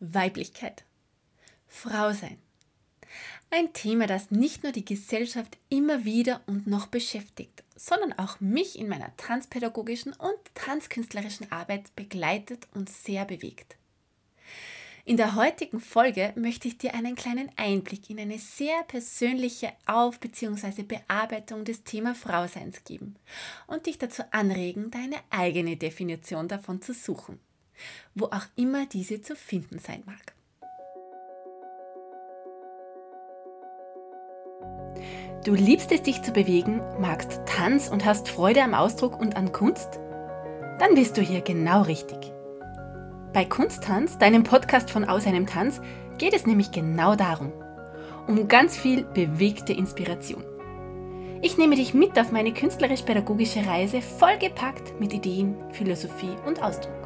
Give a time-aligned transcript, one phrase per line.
[0.00, 0.84] Weiblichkeit.
[1.66, 2.38] Frau sein.
[3.50, 8.78] Ein Thema, das nicht nur die Gesellschaft immer wieder und noch beschäftigt, sondern auch mich
[8.78, 13.76] in meiner tanzpädagogischen und tanzkünstlerischen Arbeit begleitet und sehr bewegt.
[15.04, 20.18] In der heutigen Folge möchte ich dir einen kleinen Einblick in eine sehr persönliche Auf-
[20.18, 20.82] bzw.
[20.82, 23.14] Bearbeitung des Thema Frauseins geben
[23.68, 27.38] und dich dazu anregen, deine eigene Definition davon zu suchen,
[28.14, 30.34] wo auch immer diese zu finden sein mag.
[35.44, 39.52] Du liebst es, dich zu bewegen, magst Tanz und hast Freude am Ausdruck und an
[39.52, 40.00] Kunst?
[40.78, 42.32] Dann bist du hier genau richtig.
[43.32, 45.80] Bei Kunsttanz, deinem Podcast von Aus einem Tanz,
[46.18, 47.52] geht es nämlich genau darum.
[48.26, 50.42] Um ganz viel bewegte Inspiration.
[51.42, 57.05] Ich nehme dich mit auf meine künstlerisch-pädagogische Reise vollgepackt mit Ideen, Philosophie und Ausdruck.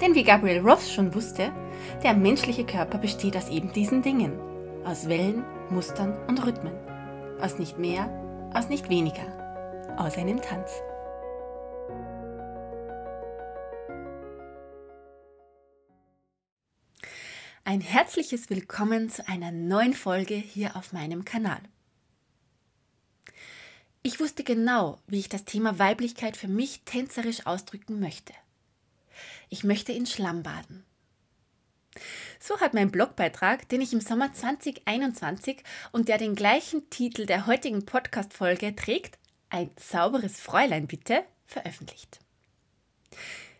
[0.00, 1.52] Denn wie Gabriel Ross schon wusste,
[2.02, 4.38] der menschliche Körper besteht aus eben diesen Dingen.
[4.84, 6.74] Aus Wellen, Mustern und Rhythmen.
[7.40, 8.08] Aus nicht mehr,
[8.52, 9.94] aus nicht weniger.
[9.96, 10.70] Aus einem Tanz.
[17.66, 21.60] Ein herzliches Willkommen zu einer neuen Folge hier auf meinem Kanal.
[24.02, 28.34] Ich wusste genau, wie ich das Thema Weiblichkeit für mich tänzerisch ausdrücken möchte.
[29.54, 30.84] Ich möchte in Schlamm baden.
[32.40, 37.46] So hat mein Blogbeitrag, den ich im Sommer 2021 und der den gleichen Titel der
[37.46, 39.16] heutigen Podcast-Folge trägt,
[39.50, 42.18] ein sauberes Fräulein bitte, veröffentlicht.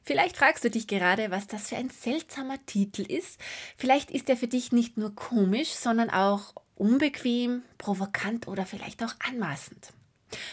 [0.02, 3.38] Vielleicht fragst du dich gerade, was das für ein seltsamer Titel ist.
[3.76, 9.14] Vielleicht ist er für dich nicht nur komisch, sondern auch unbequem, provokant oder vielleicht auch
[9.20, 9.92] anmaßend.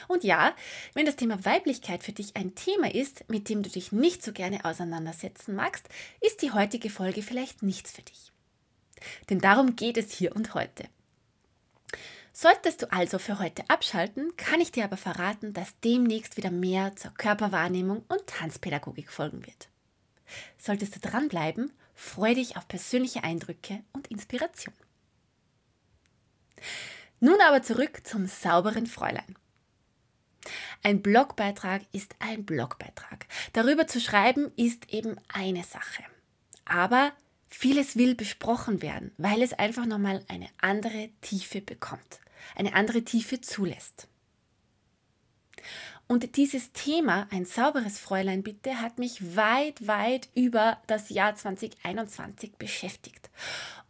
[0.07, 0.55] Und ja,
[0.93, 4.31] wenn das Thema Weiblichkeit für dich ein Thema ist, mit dem du dich nicht so
[4.33, 5.87] gerne auseinandersetzen magst,
[6.19, 8.31] ist die heutige Folge vielleicht nichts für dich.
[9.29, 10.85] Denn darum geht es hier und heute.
[12.33, 16.95] Solltest du also für heute abschalten, kann ich dir aber verraten, dass demnächst wieder mehr
[16.95, 19.69] zur Körperwahrnehmung und Tanzpädagogik folgen wird.
[20.57, 24.73] Solltest du dranbleiben, freue dich auf persönliche Eindrücke und Inspiration.
[27.19, 29.35] Nun aber zurück zum sauberen Fräulein.
[30.83, 33.27] Ein Blogbeitrag ist ein Blogbeitrag.
[33.53, 36.03] Darüber zu schreiben ist eben eine Sache.
[36.65, 37.11] Aber
[37.49, 42.21] vieles will besprochen werden, weil es einfach nochmal eine andere Tiefe bekommt
[42.55, 44.07] eine andere Tiefe zulässt.
[46.07, 52.57] Und dieses Thema, ein sauberes Fräulein bitte, hat mich weit, weit über das Jahr 2021
[52.57, 53.29] beschäftigt.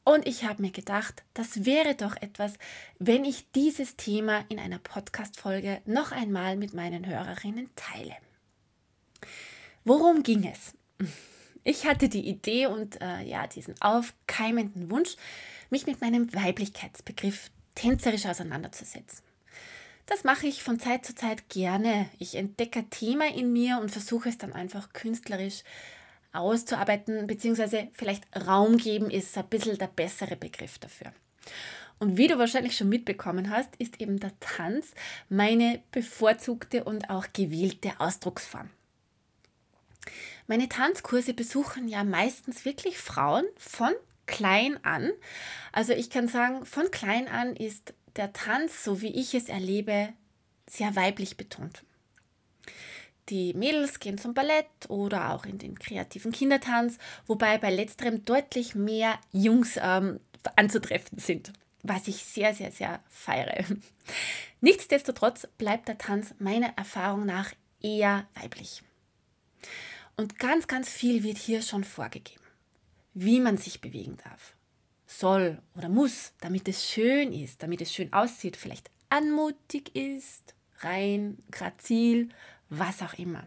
[0.03, 2.53] Und ich habe mir gedacht, das wäre doch etwas,
[2.97, 8.16] wenn ich dieses Thema in einer Podcast-Folge noch einmal mit meinen Hörerinnen teile.
[9.84, 10.73] Worum ging es?
[11.63, 15.16] Ich hatte die Idee und äh, ja, diesen aufkeimenden Wunsch,
[15.69, 19.23] mich mit meinem Weiblichkeitsbegriff tänzerisch auseinanderzusetzen.
[20.07, 22.09] Das mache ich von Zeit zu Zeit gerne.
[22.18, 25.63] Ich entdecke ein Thema in mir und versuche es dann einfach künstlerisch
[26.34, 31.12] auszuarbeiten, beziehungsweise vielleicht Raum geben ist ein bisschen der bessere Begriff dafür.
[32.00, 34.94] Und wie du wahrscheinlich schon mitbekommen hast, ist eben der Tanz
[35.30, 38.69] meine bevorzugte und auch gewählte Ausdrucksform.
[40.47, 43.94] Meine Tanzkurse besuchen ja meistens wirklich Frauen von
[44.25, 45.12] klein an.
[45.72, 50.09] Also ich kann sagen, von klein an ist der Tanz, so wie ich es erlebe,
[50.68, 51.84] sehr weiblich betont.
[53.31, 58.75] Die Mädels gehen zum Ballett oder auch in den kreativen Kindertanz, wobei bei letzterem deutlich
[58.75, 60.19] mehr Jungs ähm,
[60.56, 63.64] anzutreffen sind, was ich sehr, sehr, sehr feiere.
[64.62, 68.84] Nichtsdestotrotz bleibt der Tanz meiner Erfahrung nach eher weiblich.
[70.18, 72.42] Und ganz, ganz viel wird hier schon vorgegeben
[73.13, 74.56] wie man sich bewegen darf.
[75.06, 81.38] Soll oder muss, damit es schön ist, damit es schön aussieht, vielleicht anmutig ist, rein,
[81.52, 82.30] grazil,
[82.72, 83.46] was auch immer.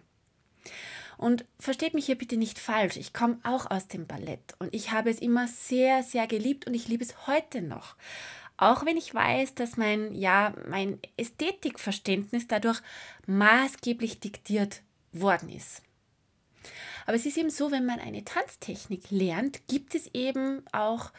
[1.17, 4.93] Und versteht mich hier bitte nicht falsch, ich komme auch aus dem Ballett und ich
[4.93, 7.97] habe es immer sehr, sehr geliebt und ich liebe es heute noch.
[8.57, 12.81] Auch wenn ich weiß, dass mein, ja, mein Ästhetikverständnis dadurch
[13.27, 14.83] maßgeblich diktiert
[15.13, 15.83] worden ist.
[17.07, 21.11] Aber es ist eben so, wenn man eine Tanztechnik lernt, gibt es eben auch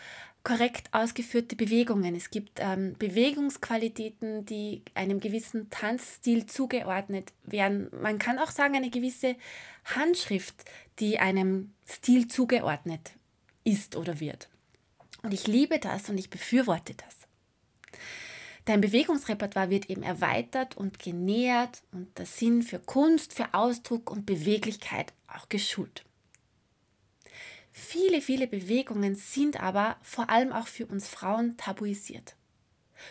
[0.46, 2.16] korrekt ausgeführte Bewegungen.
[2.16, 7.90] Es gibt ähm, Bewegungsqualitäten, die einem gewissen Tanzstil zugeordnet werden.
[8.00, 9.36] Man kann auch sagen, eine gewisse
[9.84, 10.64] Handschrift,
[11.00, 13.14] die einem Stil zugeordnet
[13.66, 14.48] ist oder wird.
[15.24, 17.28] Und ich liebe das und ich befürworte das.
[18.66, 24.28] Dein Bewegungsrepertoire wird eben erweitert und genährt und der Sinn für Kunst, für Ausdruck und
[24.28, 26.06] Beweglichkeit auch geschult.
[27.78, 32.38] Viele, viele Bewegungen sind aber vor allem auch für uns Frauen tabuisiert.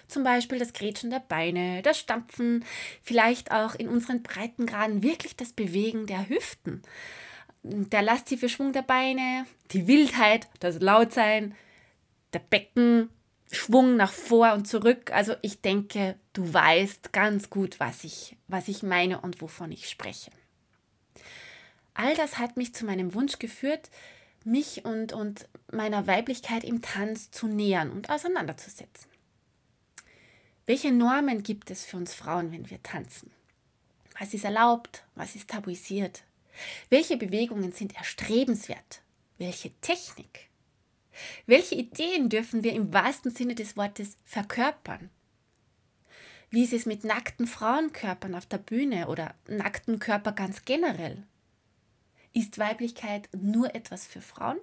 [0.09, 2.65] Zum Beispiel das Grätschen der Beine, das Stampfen,
[3.03, 6.81] vielleicht auch in unseren Breitengraden wirklich das Bewegen der Hüften,
[7.63, 11.55] der lastive Schwung der Beine, die Wildheit, das Lautsein,
[12.33, 15.13] der Beckenschwung nach vor und zurück.
[15.13, 19.91] Also ich denke, du weißt ganz gut, was ich, was ich meine und wovon ich
[19.91, 20.31] spreche.
[21.93, 23.91] All das hat mich zu meinem Wunsch geführt,
[24.45, 29.11] mich und, und meiner Weiblichkeit im Tanz zu nähern und auseinanderzusetzen.
[30.67, 33.31] Welche Normen gibt es für uns Frauen, wenn wir tanzen?
[34.19, 35.05] Was ist erlaubt?
[35.15, 36.25] Was ist tabuisiert?
[36.89, 39.03] Welche Bewegungen sind erstrebenswert?
[39.39, 40.49] Welche Technik?
[41.47, 45.11] Welche Ideen dürfen wir im wahrsten Sinne des Wortes verkörpern?
[46.51, 51.25] Wie ist es mit nackten Frauenkörpern auf der Bühne oder nackten Körper ganz generell?
[52.35, 54.59] Ist Weiblichkeit nur etwas für Frauen?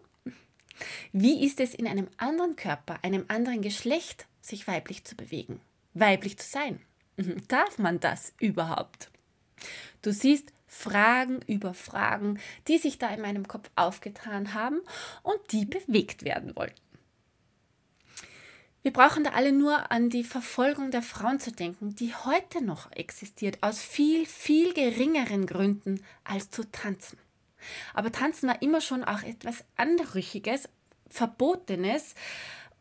[1.12, 5.60] Wie ist es in einem anderen Körper, einem anderen Geschlecht, sich weiblich zu bewegen?
[5.94, 6.80] weiblich zu sein.
[7.18, 7.48] Mhm.
[7.48, 9.10] Darf man das überhaupt?
[10.02, 14.80] Du siehst Fragen über Fragen, die sich da in meinem Kopf aufgetan haben
[15.24, 16.80] und die bewegt werden wollten.
[18.82, 22.92] Wir brauchen da alle nur an die Verfolgung der Frauen zu denken, die heute noch
[22.94, 27.20] existiert, aus viel, viel geringeren Gründen als zu tanzen.
[27.94, 30.70] Aber tanzen war immer schon auch etwas Anrüchiges,
[31.10, 32.16] Verbotenes,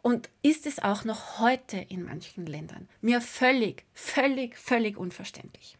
[0.03, 2.88] und ist es auch noch heute in manchen Ländern.
[3.00, 5.77] Mir völlig, völlig, völlig unverständlich.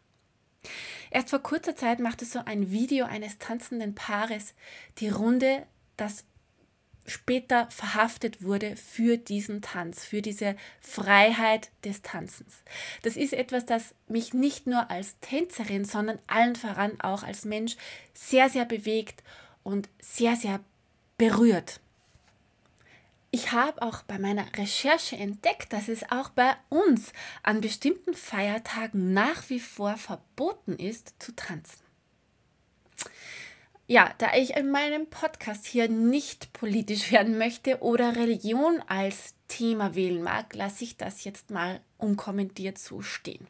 [1.11, 4.55] Erst vor kurzer Zeit machte so ein Video eines tanzenden Paares
[4.99, 6.25] die Runde, das
[7.11, 12.63] später verhaftet wurde für diesen Tanz, für diese Freiheit des Tanzens.
[13.03, 17.77] Das ist etwas, das mich nicht nur als Tänzerin, sondern allen voran auch als Mensch
[18.15, 19.23] sehr, sehr bewegt
[19.63, 20.61] und sehr, sehr
[21.19, 21.81] berührt
[23.33, 29.13] ich habe auch bei meiner Recherche entdeckt, dass es auch bei uns an bestimmten Feiertagen
[29.13, 31.90] nach wie vor verboten ist zu tanzen.
[33.91, 39.97] Ja, da ich in meinem Podcast hier nicht politisch werden möchte oder Religion als Thema
[39.97, 43.49] wählen mag, lasse ich das jetzt mal unkommentiert so stehen.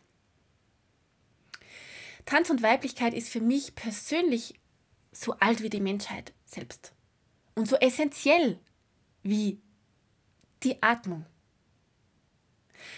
[2.24, 4.54] Tanz und Weiblichkeit ist für mich persönlich
[5.12, 6.94] so alt wie die Menschheit selbst
[7.54, 8.58] und so essentiell
[9.22, 9.60] wie
[10.62, 11.26] die Atmung.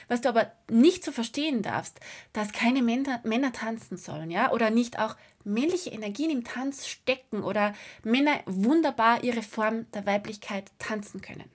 [0.06, 1.98] Was du aber nicht zu so verstehen darfst,
[2.32, 7.42] dass keine Männer, Männer tanzen sollen, ja, oder nicht auch männliche Energien im Tanz stecken
[7.42, 11.50] oder Männer wunderbar ihre Form der Weiblichkeit tanzen können.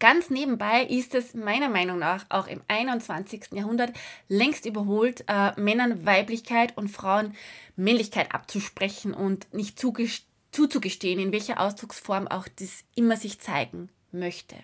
[0.00, 3.52] Ganz nebenbei ist es meiner Meinung nach auch im 21.
[3.52, 3.92] Jahrhundert
[4.28, 7.34] längst überholt, äh, Männern Weiblichkeit und Frauen
[7.76, 14.56] Männlichkeit abzusprechen und nicht zuzugestehen, in welcher Ausdrucksform auch das immer sich zeigen möchte.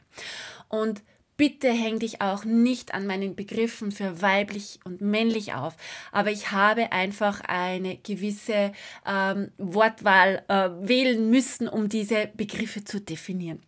[0.68, 1.02] Und
[1.40, 5.74] bitte häng dich auch nicht an meinen Begriffen für weiblich und männlich auf.
[6.12, 8.72] Aber ich habe einfach eine gewisse
[9.06, 13.62] ähm, Wortwahl äh, wählen müssen, um diese Begriffe zu definieren.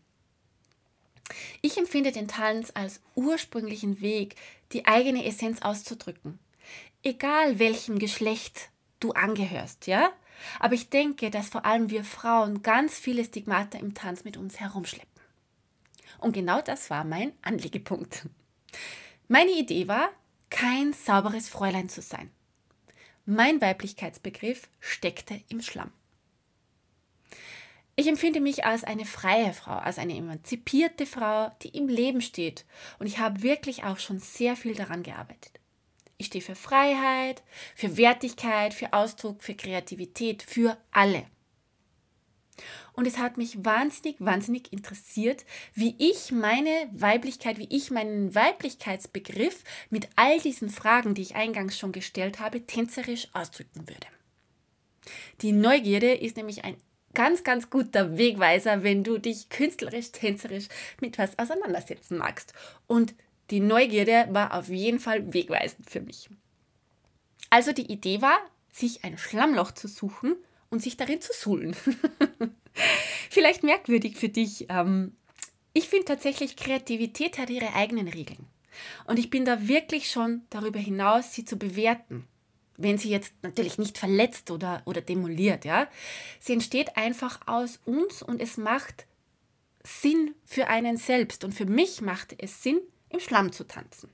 [1.62, 4.36] Ich empfinde den Tanz als ursprünglichen Weg,
[4.72, 6.38] die eigene Essenz auszudrücken.
[7.02, 8.68] Egal welchem Geschlecht
[9.00, 10.10] du angehörst, ja?
[10.60, 14.60] Aber ich denke, dass vor allem wir Frauen ganz viele Stigmata im Tanz mit uns
[14.60, 15.11] herumschleppen.
[16.22, 18.28] Und genau das war mein Anliegepunkt.
[19.28, 20.10] Meine Idee war,
[20.50, 22.30] kein sauberes Fräulein zu sein.
[23.24, 25.92] Mein Weiblichkeitsbegriff steckte im Schlamm.
[27.94, 32.64] Ich empfinde mich als eine freie Frau, als eine emanzipierte Frau, die im Leben steht.
[32.98, 35.60] Und ich habe wirklich auch schon sehr viel daran gearbeitet.
[36.16, 37.42] Ich stehe für Freiheit,
[37.74, 41.26] für Wertigkeit, für Ausdruck, für Kreativität, für alle.
[42.92, 49.64] Und es hat mich wahnsinnig, wahnsinnig interessiert, wie ich meine Weiblichkeit, wie ich meinen Weiblichkeitsbegriff
[49.90, 54.06] mit all diesen Fragen, die ich eingangs schon gestellt habe, tänzerisch ausdrücken würde.
[55.40, 56.76] Die Neugierde ist nämlich ein
[57.14, 60.68] ganz, ganz guter Wegweiser, wenn du dich künstlerisch, tänzerisch
[61.00, 62.54] mit was auseinandersetzen magst.
[62.86, 63.14] Und
[63.50, 66.30] die Neugierde war auf jeden Fall wegweisend für mich.
[67.50, 68.38] Also die Idee war,
[68.72, 70.36] sich ein Schlammloch zu suchen
[70.72, 71.76] und sich darin zu suhlen.
[73.30, 74.66] Vielleicht merkwürdig für dich.
[74.70, 75.14] Ähm,
[75.74, 78.46] ich finde tatsächlich, Kreativität hat ihre eigenen Regeln.
[79.06, 82.26] Und ich bin da wirklich schon darüber hinaus, sie zu bewerten.
[82.78, 85.88] Wenn sie jetzt natürlich nicht verletzt oder, oder demoliert, ja.
[86.40, 89.06] Sie entsteht einfach aus uns und es macht
[89.84, 91.44] Sinn für einen selbst.
[91.44, 94.10] Und für mich macht es Sinn, im Schlamm zu tanzen.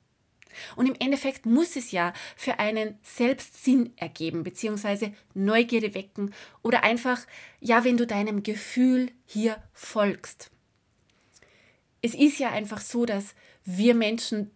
[0.76, 6.82] Und im Endeffekt muss es ja für einen selbst Sinn ergeben, beziehungsweise Neugierde wecken oder
[6.82, 7.20] einfach,
[7.60, 10.50] ja, wenn du deinem Gefühl hier folgst.
[12.02, 14.50] Es ist ja einfach so, dass wir Menschen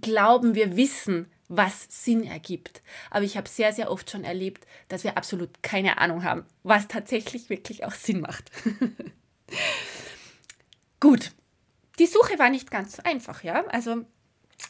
[0.00, 2.82] glauben, wir wissen, was Sinn ergibt.
[3.10, 6.88] Aber ich habe sehr, sehr oft schon erlebt, dass wir absolut keine Ahnung haben, was
[6.88, 8.50] tatsächlich wirklich auch Sinn macht.
[11.00, 11.32] Gut,
[11.98, 13.64] die Suche war nicht ganz so einfach, ja.
[13.68, 14.04] Also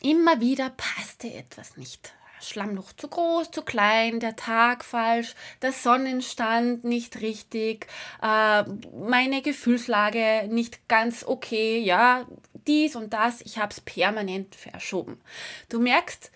[0.00, 2.12] Immer wieder passte etwas nicht.
[2.40, 7.88] Schlammloch zu groß, zu klein, der Tag falsch, der Sonnenstand nicht richtig,
[8.22, 12.26] äh, meine Gefühlslage nicht ganz okay, ja,
[12.66, 15.20] dies und das, ich habe es permanent verschoben.
[15.68, 16.30] Du merkst,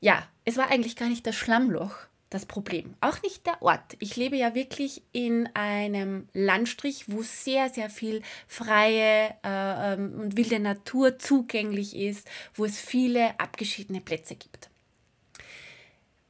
[0.00, 1.96] ja, es war eigentlich gar nicht das Schlammloch,
[2.30, 2.94] das Problem.
[3.00, 3.96] Auch nicht der Ort.
[3.98, 10.36] Ich lebe ja wirklich in einem Landstrich, wo sehr, sehr viel freie äh, ähm, und
[10.36, 14.70] wilde Natur zugänglich ist, wo es viele abgeschiedene Plätze gibt.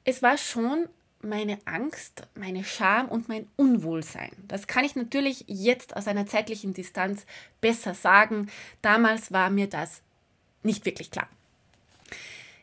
[0.05, 0.89] Es war schon
[1.23, 4.31] meine Angst, meine Scham und mein Unwohlsein.
[4.49, 7.27] Das kann ich natürlich jetzt aus einer zeitlichen Distanz
[7.61, 8.51] besser sagen.
[8.81, 10.01] Damals war mir das
[10.63, 11.29] nicht wirklich klar.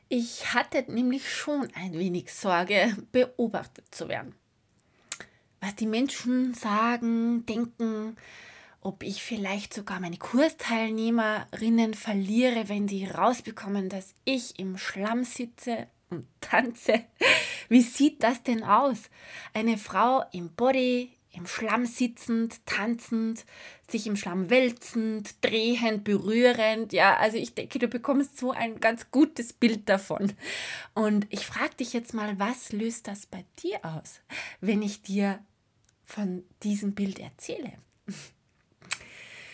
[0.10, 4.36] Ich hatte nämlich schon ein wenig Sorge, beobachtet zu werden.
[5.60, 8.16] Was die Menschen sagen, denken,
[8.80, 15.88] ob ich vielleicht sogar meine Kursteilnehmerinnen verliere, wenn sie rausbekommen, dass ich im Schlamm sitze
[16.10, 17.04] und tanze.
[17.68, 19.10] Wie sieht das denn aus?
[19.54, 23.46] Eine Frau im Body, im Schlamm sitzend, tanzend,
[23.88, 26.94] sich im Schlamm wälzend, drehend, berührend.
[26.94, 30.34] Ja, also ich denke, du bekommst so ein ganz gutes Bild davon.
[30.96, 34.22] Und ich frage dich jetzt mal, was löst das bei dir aus,
[34.62, 35.40] wenn ich dir
[36.06, 37.74] von diesem Bild erzähle?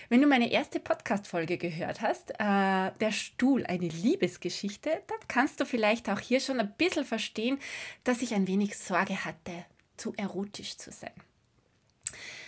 [0.07, 5.65] Wenn du meine erste Podcast-Folge gehört hast, äh, Der Stuhl, eine Liebesgeschichte, dann kannst du
[5.65, 7.57] vielleicht auch hier schon ein bisschen verstehen,
[8.03, 9.65] dass ich ein wenig Sorge hatte,
[9.97, 11.13] zu erotisch zu sein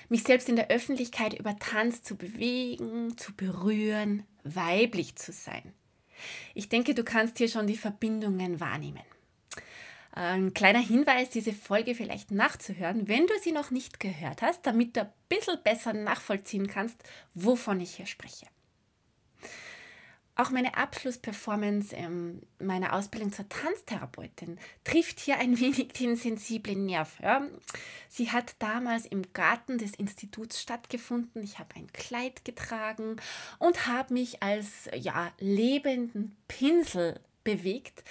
[0.09, 5.73] mich selbst in der Öffentlichkeit über Tanz zu bewegen, zu berühren, weiblich zu sein.
[6.53, 9.03] Ich denke, du kannst hier schon die Verbindungen wahrnehmen.
[10.11, 14.95] Ein kleiner Hinweis, diese Folge vielleicht nachzuhören, wenn du sie noch nicht gehört hast, damit
[14.95, 16.97] du ein bisschen besser nachvollziehen kannst,
[17.33, 18.45] wovon ich hier spreche.
[20.37, 27.17] Auch meine Abschlussperformance in meiner Ausbildung zur Tanztherapeutin trifft hier ein wenig den sensiblen Nerv.
[27.21, 27.47] Ja.
[28.09, 31.41] Sie hat damals im Garten des Instituts stattgefunden.
[31.41, 33.15] Ich habe ein Kleid getragen
[33.59, 38.03] und habe mich als ja, lebenden Pinsel bewegt,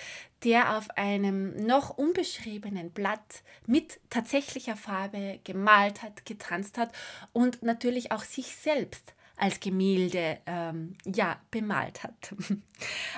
[0.44, 6.92] der auf einem noch unbeschriebenen Blatt mit tatsächlicher Farbe gemalt hat, getanzt hat
[7.34, 12.34] und natürlich auch sich selbst als Gemälde ähm, ja, bemalt hat.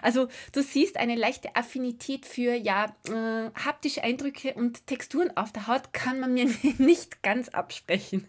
[0.03, 5.67] Also du siehst eine leichte Affinität für ja, äh, haptische Eindrücke und Texturen auf der
[5.67, 6.45] Haut kann man mir
[6.79, 8.29] nicht ganz absprechen.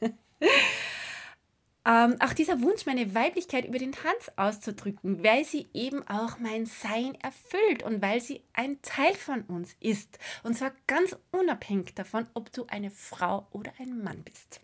[1.86, 6.66] ähm, auch dieser Wunsch, meine Weiblichkeit über den Tanz auszudrücken, weil sie eben auch mein
[6.66, 10.18] Sein erfüllt und weil sie ein Teil von uns ist.
[10.44, 14.62] Und zwar ganz unabhängig davon, ob du eine Frau oder ein Mann bist.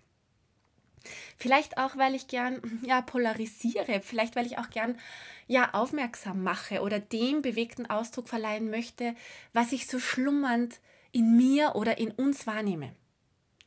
[1.38, 4.98] Vielleicht auch, weil ich gern ja, polarisiere, vielleicht weil ich auch gern
[5.48, 9.16] ja, aufmerksam mache oder dem bewegten Ausdruck verleihen möchte,
[9.52, 10.80] was ich so schlummernd
[11.12, 12.96] in mir oder in uns wahrnehme.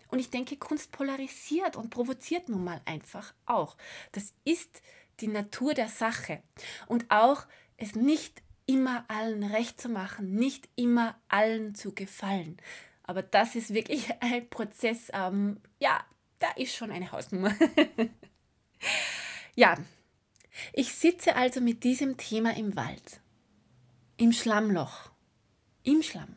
[0.09, 3.77] Und ich denke, Kunst polarisiert und provoziert nun mal einfach auch.
[4.13, 4.83] Das ist
[5.21, 6.43] die Natur der Sache.
[6.87, 12.57] Und auch es nicht immer allen recht zu machen, nicht immer allen zu gefallen.
[13.05, 16.05] Aber das ist wirklich ein Prozess, ähm, ja,
[16.39, 17.55] da ist schon eine Hausnummer.
[19.55, 19.77] ja,
[20.73, 23.21] ich sitze also mit diesem Thema im Wald,
[24.17, 25.11] im Schlammloch,
[25.83, 26.37] im Schlamm.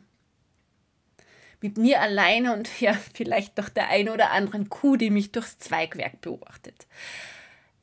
[1.62, 5.58] Mit mir alleine und ja, vielleicht doch der ein oder anderen Kuh, die mich durchs
[5.58, 6.86] Zweigwerk beobachtet.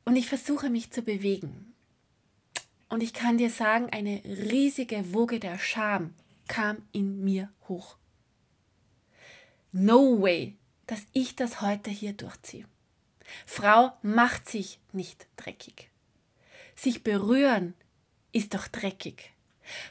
[0.04, 1.74] Und ich versuche mich zu bewegen.
[2.88, 6.14] Und ich kann dir sagen, eine riesige Woge der Scham
[6.48, 7.98] kam in mir hoch.
[9.70, 10.57] No way
[10.88, 12.66] dass ich das heute hier durchziehe.
[13.46, 15.90] Frau macht sich nicht dreckig.
[16.74, 17.74] Sich berühren
[18.32, 19.32] ist doch dreckig.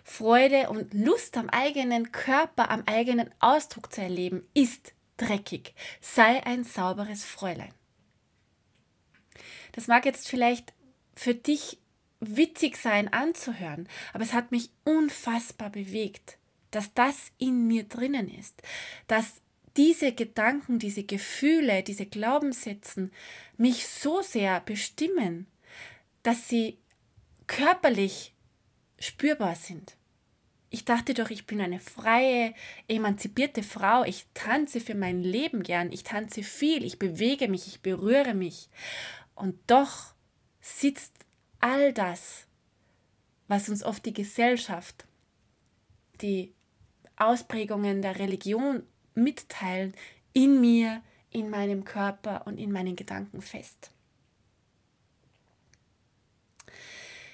[0.03, 5.75] Freude und Lust am eigenen Körper, am eigenen Ausdruck zu erleben, ist dreckig.
[6.01, 7.73] Sei ein sauberes Fräulein.
[9.73, 10.73] Das mag jetzt vielleicht
[11.15, 11.79] für dich
[12.19, 16.39] witzig sein anzuhören, aber es hat mich unfassbar bewegt,
[16.71, 18.63] dass das in mir drinnen ist,
[19.05, 19.41] dass
[19.77, 23.11] diese Gedanken, diese Gefühle, diese Glaubenssätze
[23.57, 25.47] mich so sehr bestimmen,
[26.23, 26.79] dass sie
[27.45, 28.33] körperlich
[28.99, 29.95] spürbar sind.
[30.69, 32.53] Ich dachte doch, ich bin eine freie,
[32.89, 34.03] emanzipierte Frau.
[34.03, 35.93] Ich tanze für mein Leben gern.
[35.93, 36.83] Ich tanze viel.
[36.83, 37.67] Ich bewege mich.
[37.67, 38.69] Ich berühre mich.
[39.33, 40.13] Und doch
[40.59, 41.13] sitzt
[41.61, 42.47] all das,
[43.47, 45.05] was uns oft die Gesellschaft,
[46.21, 46.53] die
[47.15, 48.83] Ausprägungen der Religion
[49.17, 49.93] mitteilen,
[50.33, 53.91] in mir, in meinem Körper und in meinen Gedanken fest.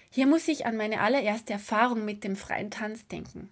[0.10, 3.50] Hier muss ich an meine allererste Erfahrung mit dem freien Tanz denken.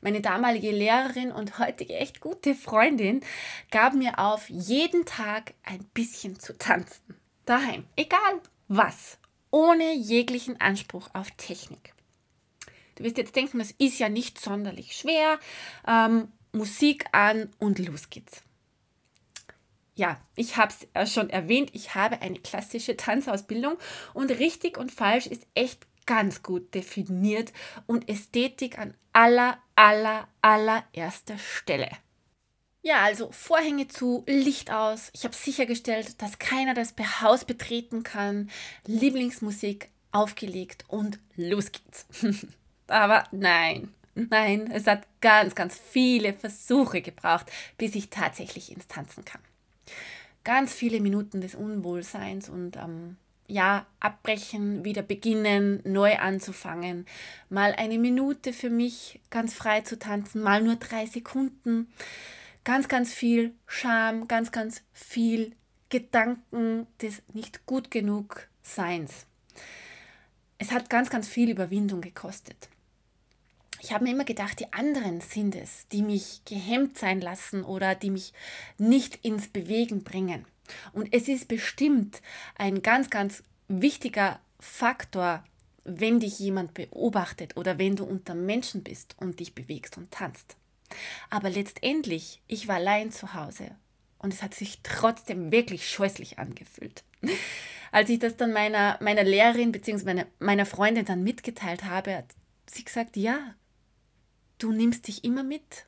[0.00, 3.20] Meine damalige Lehrerin und heutige echt gute Freundin
[3.70, 7.14] gab mir auf, jeden Tag ein bisschen zu tanzen.
[7.44, 9.18] Daheim, egal was,
[9.52, 11.94] ohne jeglichen Anspruch auf Technik.
[12.96, 15.38] Du wirst jetzt denken, das ist ja nicht sonderlich schwer.
[15.86, 18.42] Ähm, Musik an und los geht's.
[19.94, 23.76] Ja, ich habe es schon erwähnt, ich habe eine klassische Tanzausbildung
[24.14, 27.52] und richtig und falsch ist echt ganz gut definiert
[27.86, 31.90] und Ästhetik an aller, aller, allererster Stelle.
[32.82, 35.10] Ja, also Vorhänge zu, Licht aus.
[35.14, 38.50] Ich habe sichergestellt, dass keiner das Haus betreten kann.
[38.86, 42.06] Lieblingsmusik aufgelegt und los geht's.
[42.88, 47.46] Aber nein, nein, es hat ganz, ganz viele Versuche gebraucht,
[47.78, 49.40] bis ich tatsächlich ins Tanzen kam.
[50.44, 53.16] Ganz viele Minuten des Unwohlseins und ähm,
[53.46, 57.06] ja, abbrechen, wieder beginnen, neu anzufangen.
[57.48, 61.92] Mal eine Minute für mich ganz frei zu tanzen, mal nur drei Sekunden.
[62.64, 65.52] Ganz, ganz viel Scham, ganz, ganz viel
[65.90, 69.26] Gedanken des nicht gut genug Seins.
[70.58, 72.68] Es hat ganz, ganz viel Überwindung gekostet.
[73.82, 77.96] Ich habe mir immer gedacht, die anderen sind es, die mich gehemmt sein lassen oder
[77.96, 78.32] die mich
[78.78, 80.44] nicht ins Bewegen bringen.
[80.92, 82.22] Und es ist bestimmt
[82.54, 85.42] ein ganz, ganz wichtiger Faktor,
[85.82, 90.56] wenn dich jemand beobachtet oder wenn du unter Menschen bist und dich bewegst und tanzt.
[91.28, 93.72] Aber letztendlich, ich war allein zu Hause
[94.18, 97.02] und es hat sich trotzdem wirklich scheußlich angefühlt.
[97.90, 100.04] Als ich das dann meiner, meiner Lehrerin bzw.
[100.04, 102.36] Meiner, meiner Freundin dann mitgeteilt habe, hat
[102.70, 103.56] sie gesagt, ja,
[104.62, 105.86] du nimmst dich immer mit.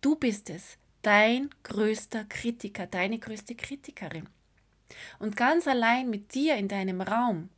[0.00, 4.28] Du bist es, dein größter Kritiker, deine größte Kritikerin.
[5.18, 7.50] Und ganz allein mit dir in deinem Raum,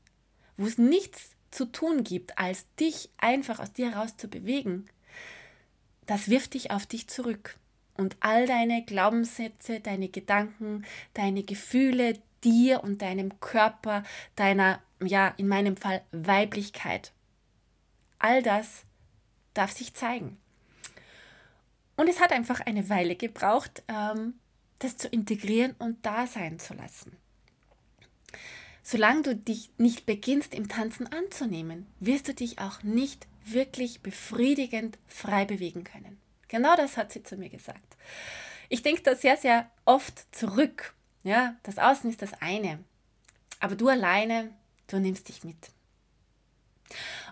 [0.57, 4.87] wo es nichts zu tun gibt, als dich einfach aus dir heraus zu bewegen,
[6.07, 7.57] das wirft dich auf dich zurück.
[7.97, 14.05] Und all deine Glaubenssätze, deine Gedanken, deine Gefühle dir und deinem Körper,
[14.37, 17.12] deiner, ja, in meinem Fall Weiblichkeit,
[18.18, 18.85] all das
[19.55, 20.38] darf sich zeigen.
[21.99, 24.35] Und es hat einfach eine Weile gebraucht, ähm,
[24.79, 27.17] das zu integrieren und da sein zu lassen.
[28.85, 34.97] Solange du dich nicht beginnst im Tanzen anzunehmen, wirst du dich auch nicht wirklich befriedigend
[35.09, 36.21] frei bewegen können.
[36.47, 37.97] Genau das hat sie zu mir gesagt.
[38.69, 40.95] Ich denke da sehr, sehr oft zurück.
[41.25, 42.79] Ja, das Außen ist das eine.
[43.59, 44.55] Aber du alleine,
[44.87, 45.73] du nimmst dich mit.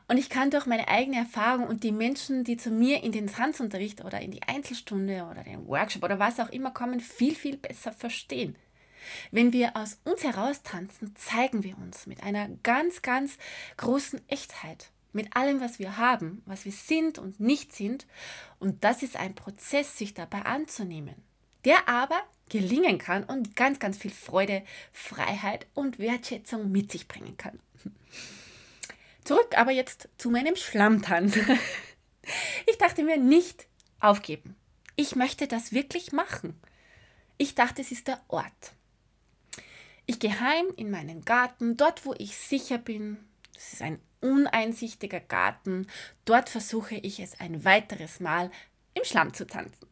[0.08, 3.26] Und ich kann durch meine eigene Erfahrung und die Menschen, die zu mir in den
[3.26, 7.56] Tanzunterricht oder in die Einzelstunde oder den Workshop oder was auch immer kommen, viel, viel
[7.56, 8.56] besser verstehen.
[9.30, 13.36] Wenn wir aus uns heraus tanzen, zeigen wir uns mit einer ganz, ganz
[13.76, 18.06] großen Echtheit, mit allem, was wir haben, was wir sind und nicht sind.
[18.58, 21.16] Und das ist ein Prozess, sich dabei anzunehmen,
[21.64, 27.36] der aber gelingen kann und ganz, ganz viel Freude, Freiheit und Wertschätzung mit sich bringen
[27.36, 27.58] kann.
[29.26, 31.36] Zurück aber jetzt zu meinem Schlammtanz.
[32.66, 33.68] Ich dachte mir nicht
[34.00, 34.56] aufgeben.
[34.96, 36.60] Ich möchte das wirklich machen.
[37.38, 38.72] Ich dachte, es ist der Ort.
[40.06, 43.16] Ich gehe heim in meinen Garten, dort wo ich sicher bin.
[43.56, 45.86] Es ist ein uneinsichtiger Garten.
[46.24, 48.50] Dort versuche ich es ein weiteres Mal
[48.94, 49.86] im Schlamm zu tanzen.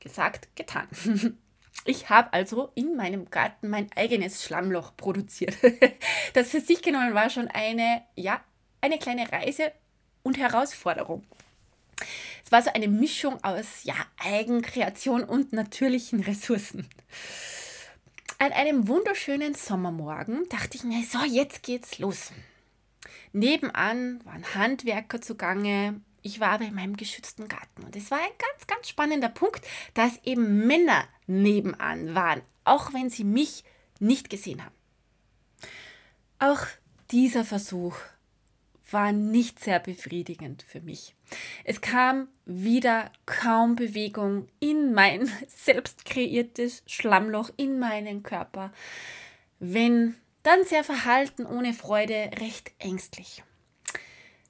[0.00, 0.88] Gesagt, getan.
[1.88, 5.56] Ich habe also in meinem Garten mein eigenes Schlammloch produziert.
[6.34, 8.44] Das für sich genommen war schon eine, ja,
[8.82, 9.72] eine kleine Reise
[10.22, 11.24] und Herausforderung.
[12.44, 16.86] Es war so eine Mischung aus ja, Eigenkreation und natürlichen Ressourcen.
[18.38, 22.32] An einem wunderschönen Sommermorgen dachte ich mir, so, jetzt geht's los.
[23.32, 26.02] Nebenan waren Handwerker zugange.
[26.22, 27.84] Ich war aber in meinem geschützten Garten.
[27.84, 33.10] Und es war ein ganz, ganz spannender Punkt, dass eben Männer nebenan waren, auch wenn
[33.10, 33.64] sie mich
[34.00, 34.74] nicht gesehen haben.
[36.38, 36.66] Auch
[37.10, 37.96] dieser Versuch
[38.90, 41.14] war nicht sehr befriedigend für mich.
[41.64, 48.72] Es kam wieder kaum Bewegung in mein selbst kreiertes Schlammloch, in meinen Körper,
[49.58, 53.42] wenn dann sehr verhalten, ohne Freude, recht ängstlich.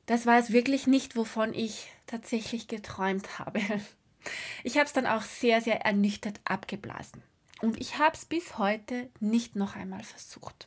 [0.08, 3.60] Das war es wirklich nicht, wovon ich tatsächlich geträumt habe.
[4.64, 7.22] Ich habe es dann auch sehr, sehr ernüchtert abgeblasen.
[7.62, 10.66] Und ich habe es bis heute nicht noch einmal versucht.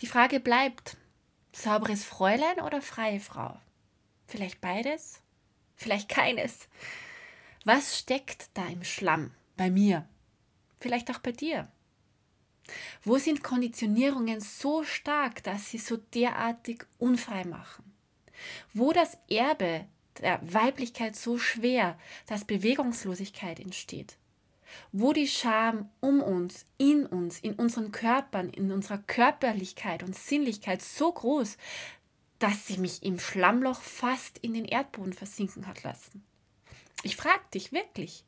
[0.00, 0.96] Die Frage bleibt,
[1.52, 3.60] sauberes Fräulein oder freie Frau?
[4.26, 5.20] Vielleicht beides?
[5.74, 6.68] Vielleicht keines?
[7.64, 10.08] Was steckt da im Schlamm bei mir?
[10.80, 11.68] Vielleicht auch bei dir?
[13.02, 17.92] Wo sind Konditionierungen so stark, dass sie so derartig unfrei machen?
[18.72, 19.86] Wo das Erbe
[20.20, 24.16] der Weiblichkeit so schwer, dass Bewegungslosigkeit entsteht?
[24.92, 30.82] Wo die Scham um uns, in uns, in unseren Körpern, in unserer Körperlichkeit und Sinnlichkeit
[30.82, 31.56] so groß,
[32.38, 36.22] dass sie mich im Schlammloch fast in den Erdboden versinken hat lassen?
[37.02, 38.24] Ich frage dich wirklich.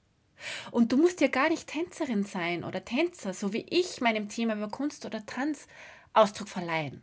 [0.70, 4.54] Und du musst ja gar nicht Tänzerin sein oder Tänzer, so wie ich meinem Thema
[4.54, 5.66] über Kunst oder Tanz
[6.12, 7.02] Ausdruck verleihen.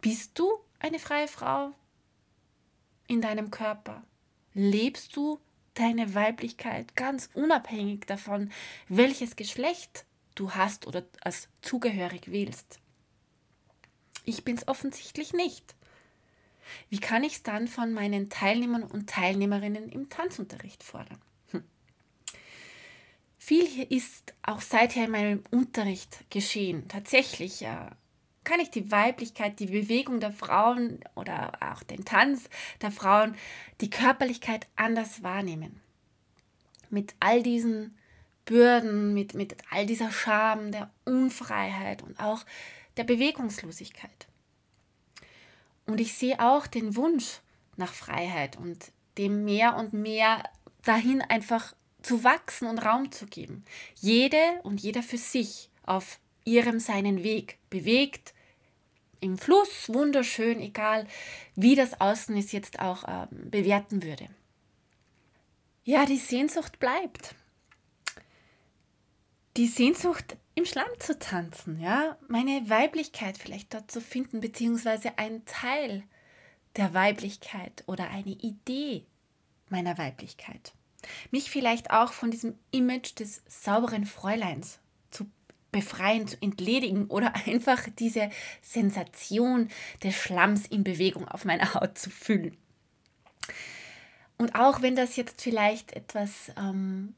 [0.00, 1.72] Bist du eine freie Frau
[3.06, 4.02] in deinem Körper?
[4.54, 5.40] Lebst du
[5.74, 8.50] deine Weiblichkeit ganz unabhängig davon,
[8.88, 12.78] welches Geschlecht du hast oder als zugehörig wählst?
[14.24, 15.74] Ich bin es offensichtlich nicht.
[16.90, 21.20] Wie kann ich es dann von meinen Teilnehmern und Teilnehmerinnen im Tanzunterricht fordern?
[23.44, 26.86] Viel hier ist auch seither in meinem Unterricht geschehen.
[26.86, 27.66] Tatsächlich
[28.44, 32.48] kann ich die Weiblichkeit, die Bewegung der Frauen oder auch den Tanz
[32.82, 33.34] der Frauen,
[33.80, 35.80] die Körperlichkeit anders wahrnehmen.
[36.88, 37.98] Mit all diesen
[38.44, 42.44] Bürden, mit, mit all dieser Scham, der Unfreiheit und auch
[42.96, 44.28] der Bewegungslosigkeit.
[45.86, 47.40] Und ich sehe auch den Wunsch
[47.74, 50.44] nach Freiheit und dem mehr und mehr
[50.84, 53.64] dahin einfach zu wachsen und Raum zu geben.
[53.96, 58.34] Jede und jeder für sich auf ihrem seinen Weg bewegt,
[59.20, 61.06] im Fluss, wunderschön, egal
[61.54, 64.28] wie das Außen es jetzt auch ähm, bewerten würde.
[65.84, 67.34] Ja, die Sehnsucht bleibt.
[69.56, 75.44] Die Sehnsucht im Schlamm zu tanzen, ja, meine Weiblichkeit vielleicht dort zu finden, beziehungsweise ein
[75.44, 76.02] Teil
[76.76, 79.04] der Weiblichkeit oder eine Idee
[79.68, 80.72] meiner Weiblichkeit.
[81.30, 84.78] Mich vielleicht auch von diesem Image des sauberen Fräuleins
[85.10, 85.26] zu
[85.72, 89.68] befreien, zu entledigen oder einfach diese Sensation
[90.02, 92.56] des Schlamms in Bewegung auf meiner Haut zu fühlen.
[94.38, 97.14] Und auch wenn das jetzt vielleicht etwas ähm,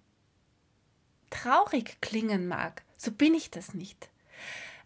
[1.30, 4.08] traurig klingen mag, so bin ich das nicht.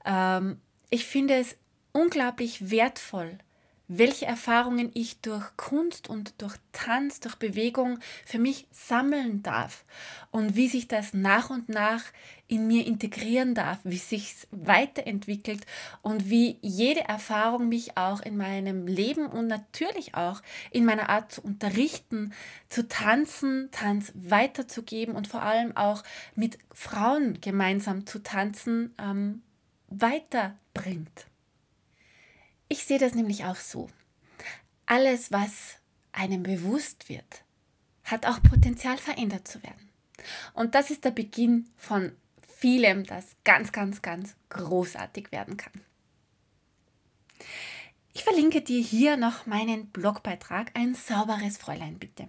[0.05, 1.57] Ähm, ich finde es
[1.93, 3.39] unglaublich wertvoll,
[3.89, 9.85] welche Erfahrungen ich durch Kunst und durch Tanz, durch Bewegung für mich sammeln darf
[10.31, 12.05] und wie sich das nach und nach
[12.47, 15.67] in mir integrieren darf, wie sich weiterentwickelt
[16.03, 21.33] und wie jede Erfahrung mich auch in meinem Leben und natürlich auch in meiner Art
[21.33, 22.33] zu unterrichten,
[22.69, 26.03] zu tanzen, Tanz weiterzugeben und vor allem auch
[26.35, 29.43] mit Frauen gemeinsam zu tanzen ähm,
[29.89, 31.28] weiterbringt.
[32.69, 33.89] Ich sehe das nämlich auch so.
[34.87, 35.77] Alles, was
[36.13, 37.45] einem bewusst wird,
[38.05, 39.89] hat auch Potenzial verändert zu werden.
[40.55, 42.13] Und das ist der Beginn von
[42.59, 45.73] vielem, das ganz, ganz, ganz großartig werden kann.
[48.13, 52.29] Ich verlinke dir hier noch meinen Blogbeitrag Ein sauberes Fräulein bitte.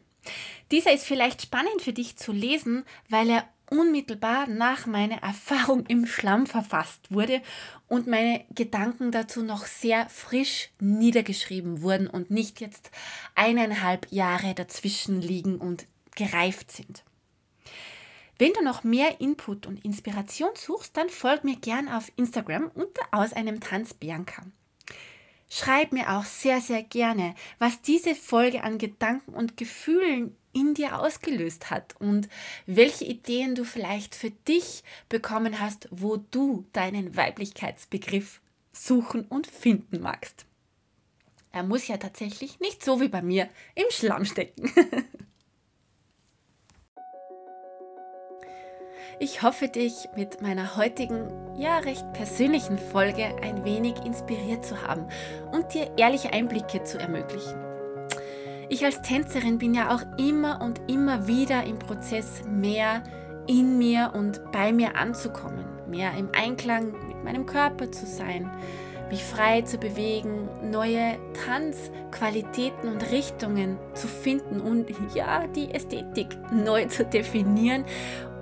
[0.71, 6.05] Dieser ist vielleicht spannend für dich zu lesen, weil er unmittelbar nach meiner Erfahrung im
[6.05, 7.41] Schlamm verfasst wurde
[7.88, 12.91] und meine Gedanken dazu noch sehr frisch niedergeschrieben wurden und nicht jetzt
[13.36, 17.03] eineinhalb Jahre dazwischen liegen und gereift sind.
[18.38, 23.01] Wenn du noch mehr Input und Inspiration suchst, dann folg mir gern auf Instagram unter
[23.12, 24.43] aus einem Tanz Bianca.
[25.49, 30.99] Schreib mir auch sehr, sehr gerne, was diese Folge an Gedanken und Gefühlen in dir
[30.99, 32.29] ausgelöst hat und
[32.65, 40.01] welche Ideen du vielleicht für dich bekommen hast, wo du deinen Weiblichkeitsbegriff suchen und finden
[40.01, 40.45] magst.
[41.51, 44.71] Er muss ja tatsächlich nicht so wie bei mir im Schlamm stecken.
[49.21, 55.09] Ich hoffe, dich mit meiner heutigen, ja recht persönlichen Folge ein wenig inspiriert zu haben
[55.51, 57.68] und dir ehrliche Einblicke zu ermöglichen.
[58.71, 63.01] Ich als Tänzerin bin ja auch immer und immer wieder im Prozess, mehr
[63.47, 68.47] in mir und bei mir anzukommen, mehr im Einklang mit meinem Körper zu sein,
[69.10, 76.86] mich frei zu bewegen, neue Tanzqualitäten und Richtungen zu finden und ja, die Ästhetik neu
[76.86, 77.86] zu definieren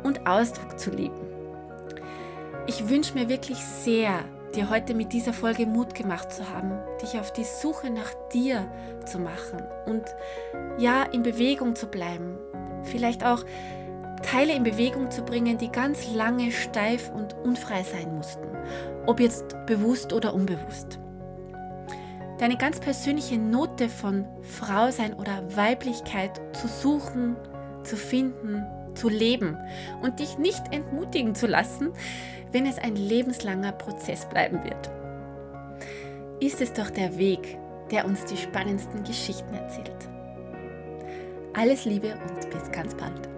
[0.03, 1.15] und Ausdruck zu lieben.
[2.65, 4.25] Ich wünsche mir wirklich sehr,
[4.57, 8.67] dir heute mit dieser Folge Mut gemacht zu haben, dich auf die Suche nach dir
[9.05, 10.03] zu machen und
[10.79, 12.37] ja, in Bewegung zu bleiben.
[12.81, 13.45] Vielleicht auch
[14.23, 18.47] Teile in Bewegung zu bringen, die ganz lange steif und unfrei sein mussten,
[19.05, 20.99] ob jetzt bewusst oder unbewusst.
[22.39, 27.35] Deine ganz persönliche Note von Frausein oder Weiblichkeit zu suchen,
[27.83, 28.65] zu finden,
[28.95, 29.55] zu leben
[30.01, 31.93] und dich nicht entmutigen zu lassen,
[32.57, 34.89] wenn es ein lebenslanger Prozess bleiben wird.
[36.39, 37.55] Ist es doch der Weg,
[37.91, 40.09] der uns die spannendsten Geschichten erzählt.
[41.53, 43.36] Alles Liebe und bis ganz bald.